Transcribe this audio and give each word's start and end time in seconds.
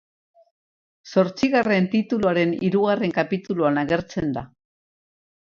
Zortzigarren 1.13 1.89
tituluaren 1.91 2.55
hirugarren 2.69 3.15
kapituluan 3.19 3.79
agertzen 3.83 4.35
da. 4.41 4.47